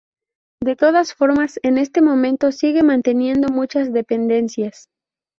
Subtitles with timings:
[0.63, 4.89] De todas formas, en este momento sigue manteniendo muchas dependencias.